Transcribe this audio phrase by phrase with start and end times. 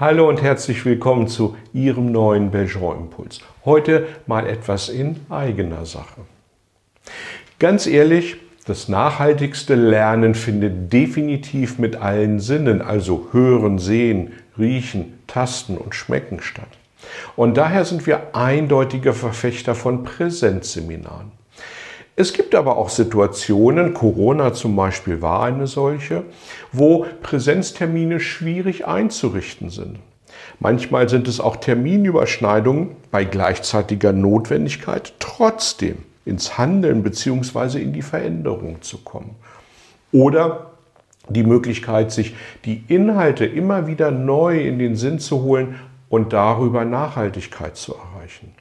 [0.00, 3.42] Hallo und herzlich willkommen zu Ihrem neuen Belgian Impuls.
[3.66, 6.22] Heute mal etwas in eigener Sache.
[7.58, 15.76] Ganz ehrlich, das nachhaltigste Lernen findet definitiv mit allen Sinnen, also hören, sehen, riechen, tasten
[15.76, 16.70] und schmecken statt.
[17.36, 21.30] Und daher sind wir eindeutige Verfechter von Präsenzseminaren.
[22.20, 26.24] Es gibt aber auch Situationen, Corona zum Beispiel war eine solche,
[26.70, 30.00] wo Präsenztermine schwierig einzurichten sind.
[30.58, 37.80] Manchmal sind es auch Terminüberschneidungen bei gleichzeitiger Notwendigkeit, trotzdem ins Handeln bzw.
[37.80, 39.36] in die Veränderung zu kommen.
[40.12, 40.72] Oder
[41.30, 42.34] die Möglichkeit, sich
[42.66, 45.76] die Inhalte immer wieder neu in den Sinn zu holen
[46.10, 48.52] und darüber Nachhaltigkeit zu erreichen.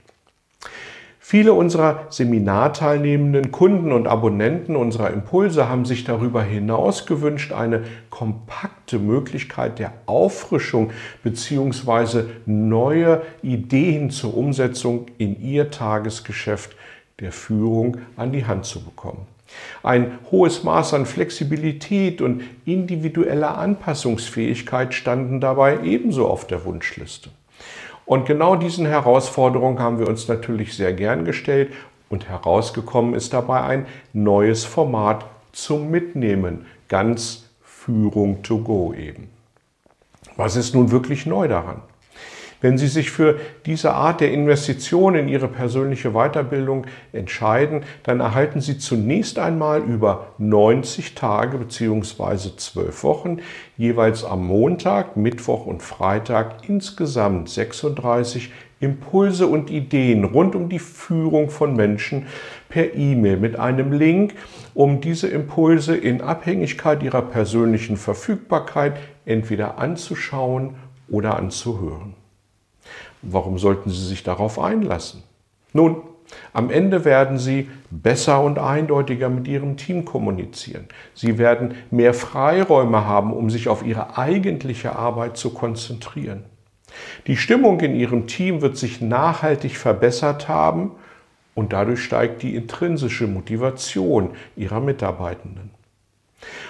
[1.31, 8.97] Viele unserer Seminarteilnehmenden Kunden und Abonnenten unserer Impulse haben sich darüber hinaus gewünscht, eine kompakte
[8.97, 10.89] Möglichkeit der Auffrischung
[11.21, 12.23] bzw.
[12.47, 16.75] neue Ideen zur Umsetzung in ihr Tagesgeschäft
[17.19, 19.27] der Führung an die Hand zu bekommen.
[19.83, 27.29] Ein hohes Maß an Flexibilität und individueller Anpassungsfähigkeit standen dabei ebenso auf der Wunschliste.
[28.09, 31.71] Und genau diesen Herausforderungen haben wir uns natürlich sehr gern gestellt
[32.09, 39.29] und herausgekommen ist dabei ein neues Format zum Mitnehmen, ganz Führung to go eben.
[40.37, 41.83] Was ist nun wirklich neu daran?
[42.61, 48.59] Wenn Sie sich für diese Art der Investition in Ihre persönliche Weiterbildung entscheiden, dann erhalten
[48.59, 52.57] Sie zunächst einmal über 90 Tage bzw.
[52.57, 53.37] 12 Wochen
[53.77, 61.49] jeweils am Montag, Mittwoch und Freitag insgesamt 36 Impulse und Ideen rund um die Führung
[61.49, 62.27] von Menschen
[62.69, 64.35] per E-Mail mit einem Link,
[64.73, 70.75] um diese Impulse in Abhängigkeit ihrer persönlichen Verfügbarkeit entweder anzuschauen
[71.09, 72.18] oder anzuhören.
[73.21, 75.23] Warum sollten Sie sich darauf einlassen?
[75.73, 75.97] Nun,
[76.53, 80.87] am Ende werden Sie besser und eindeutiger mit Ihrem Team kommunizieren.
[81.13, 86.45] Sie werden mehr Freiräume haben, um sich auf Ihre eigentliche Arbeit zu konzentrieren.
[87.27, 90.91] Die Stimmung in Ihrem Team wird sich nachhaltig verbessert haben
[91.55, 95.71] und dadurch steigt die intrinsische Motivation Ihrer Mitarbeitenden.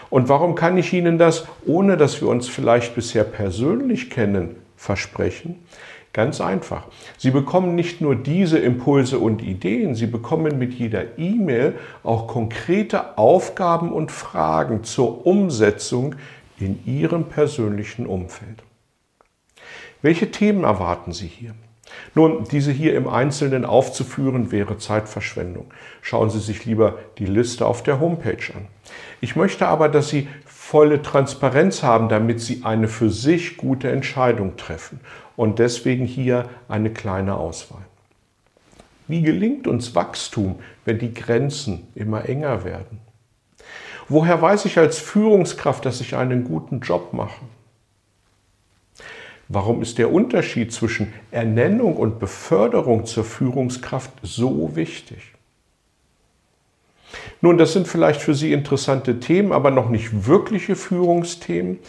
[0.09, 5.63] Und warum kann ich Ihnen das, ohne dass wir uns vielleicht bisher persönlich kennen, versprechen?
[6.11, 6.87] Ganz einfach.
[7.17, 13.17] Sie bekommen nicht nur diese Impulse und Ideen, Sie bekommen mit jeder E-Mail auch konkrete
[13.17, 16.15] Aufgaben und Fragen zur Umsetzung
[16.59, 18.63] in Ihrem persönlichen Umfeld.
[20.01, 21.53] Welche Themen erwarten Sie hier?
[22.15, 25.71] Nun, diese hier im Einzelnen aufzuführen, wäre Zeitverschwendung.
[26.01, 28.67] Schauen Sie sich lieber die Liste auf der Homepage an.
[29.21, 34.57] Ich möchte aber, dass Sie volle Transparenz haben, damit Sie eine für sich gute Entscheidung
[34.57, 34.99] treffen.
[35.35, 37.85] Und deswegen hier eine kleine Auswahl.
[39.07, 42.99] Wie gelingt uns Wachstum, wenn die Grenzen immer enger werden?
[44.07, 47.41] Woher weiß ich als Führungskraft, dass ich einen guten Job mache?
[49.51, 55.33] Warum ist der Unterschied zwischen Ernennung und Beförderung zur Führungskraft so wichtig?
[57.41, 61.79] Nun, das sind vielleicht für Sie interessante Themen, aber noch nicht wirkliche Führungsthemen.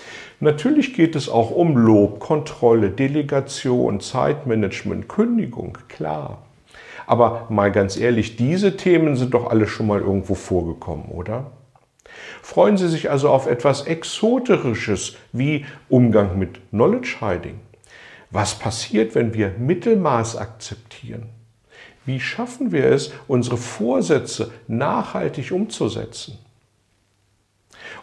[0.41, 6.39] Natürlich geht es auch um Lob, Kontrolle, Delegation, Zeitmanagement, Kündigung, klar.
[7.07, 11.51] Aber mal ganz ehrlich, diese Themen sind doch alle schon mal irgendwo vorgekommen, oder?
[12.43, 17.61] Freuen Sie sich also auf etwas Exoterisches wie Umgang mit Knowledge Hiding.
[18.31, 21.27] Was passiert, wenn wir Mittelmaß akzeptieren?
[22.07, 26.39] Wie schaffen wir es, unsere Vorsätze nachhaltig umzusetzen?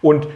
[0.02, 0.28] Und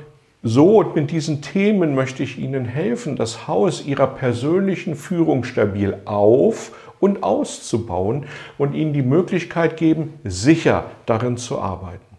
[0.43, 5.99] so und mit diesen Themen möchte ich Ihnen helfen, das Haus Ihrer persönlichen Führung stabil
[6.05, 8.25] auf und auszubauen
[8.57, 12.10] und Ihnen die Möglichkeit geben, sicher darin zu arbeiten.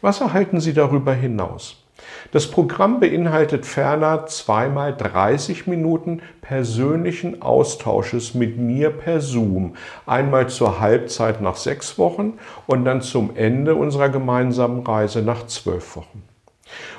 [0.00, 1.84] Was erhalten Sie darüber hinaus?
[2.32, 9.74] Das Programm beinhaltet ferner zweimal 30 Minuten persönlichen Austausches mit mir per Zoom.
[10.06, 12.34] Einmal zur Halbzeit nach sechs Wochen
[12.66, 16.22] und dann zum Ende unserer gemeinsamen Reise nach zwölf Wochen.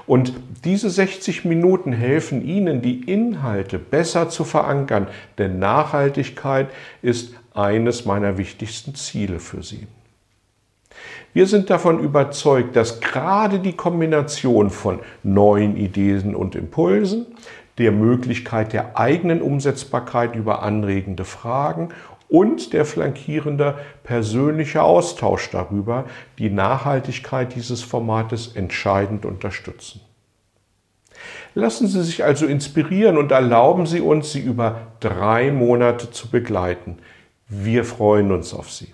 [0.08, 0.34] Und
[0.64, 5.08] diese 60 Minuten helfen Ihnen, die Inhalte besser zu verankern,
[5.38, 6.70] denn Nachhaltigkeit
[7.04, 9.88] ist eines meiner wichtigsten Ziele für Sie.
[11.34, 17.28] Wir sind davon überzeugt, dass gerade die Kombination von neuen Ideen und Impulsen,
[17.78, 21.90] der Möglichkeit der eigenen Umsetzbarkeit über anregende Fragen
[22.28, 26.06] und der flankierende persönliche Austausch darüber
[26.38, 30.02] die Nachhaltigkeit dieses Formates entscheidend unterstützen.
[31.56, 36.98] Lassen Sie sich also inspirieren und erlauben Sie uns, Sie über drei Monate zu begleiten.
[37.48, 38.94] Wir freuen uns auf Sie.